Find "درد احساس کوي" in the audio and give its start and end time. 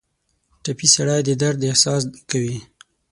1.41-2.57